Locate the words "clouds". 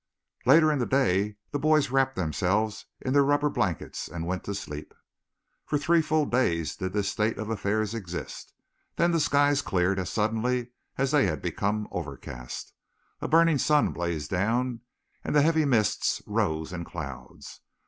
16.83-17.59